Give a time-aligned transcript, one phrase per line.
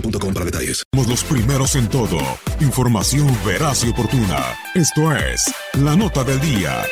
[0.00, 0.82] boostmobile.com para detalles.
[0.92, 2.18] Somos los primeros en todo.
[2.60, 4.56] Información veraz y oportuna.
[4.74, 5.44] Esto es
[5.74, 6.84] La Nota del Día.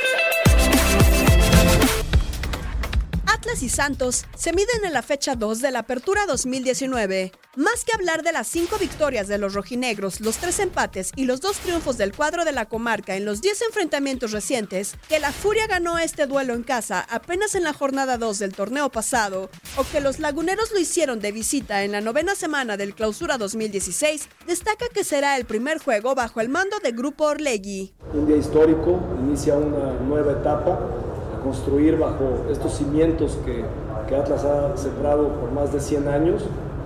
[3.27, 7.33] Atlas y Santos se miden en la fecha 2 de la Apertura 2019.
[7.57, 11.41] Más que hablar de las cinco victorias de los rojinegros, los tres empates y los
[11.41, 15.69] dos triunfos del cuadro de la comarca en los 10 enfrentamientos recientes, que la Furia
[15.69, 20.01] ganó este duelo en casa apenas en la jornada 2 del torneo pasado, o que
[20.01, 25.05] los laguneros lo hicieron de visita en la novena semana del Clausura 2016, destaca que
[25.05, 27.95] será el primer juego bajo el mando de Grupo Orlegui.
[28.13, 33.65] Un día histórico, inicia una nueva etapa a construir bajo estos cimientos que,
[34.09, 36.43] que Atlas ha sembrado por más de 100 años,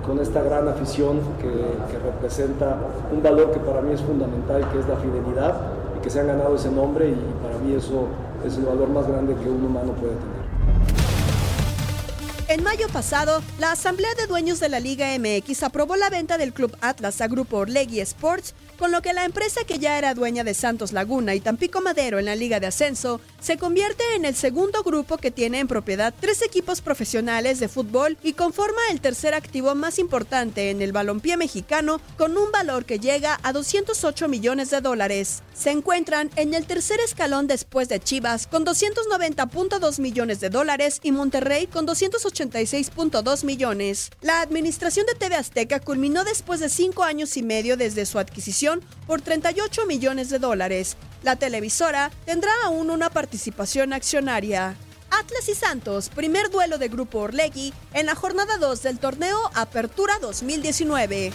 [0.09, 2.79] con esta gran afición que, representa
[3.13, 5.61] un valor que para mí es fundamental, que es la fidelidad,
[5.99, 8.09] y que se han ganado ese nombre y para mí eso
[8.45, 10.39] es el valor más grande que un humano puede tener.
[12.49, 16.55] En mayo pasado, la Asamblea de Dueños de la Liga MX aprobó la venta del
[16.55, 20.45] Club Atlas a Grupo Orlegui Sports, con lo que la empresa que ya era dueña
[20.45, 24.35] de Santos Laguna y Tampico Madero en la Liga de Ascenso se convierte en el
[24.35, 29.35] segundo grupo que tiene en propiedad tres equipos profesionales de fútbol y conforma el tercer
[29.35, 34.71] activo más importante en el balompié mexicano con un valor que llega a 208 millones
[34.71, 35.43] de dólares.
[35.55, 41.13] Se encuentran en el tercer escalón después de Chivas con 290.2 millones de dólares y
[41.13, 44.11] Monterrey con 286.2 millones.
[44.21, 48.81] La administración de TV Azteca culminó después de cinco años y medio desde su adquisición
[49.07, 50.97] por 38 millones de dólares.
[51.23, 54.77] La televisora tendrá aún una participación accionaria.
[55.11, 60.19] Atlas y Santos, primer duelo de Grupo Orlegui en la jornada 2 del torneo Apertura
[60.21, 61.33] 2019.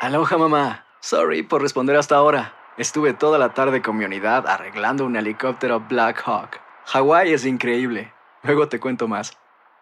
[0.00, 0.86] Aloha mamá.
[1.00, 2.54] Sorry por responder hasta ahora.
[2.76, 6.60] Estuve toda la tarde con mi unidad arreglando un helicóptero Black Hawk.
[6.86, 8.12] Hawái es increíble.
[8.42, 9.36] Luego te cuento más.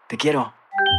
[0.08, 0.59] Te quiero.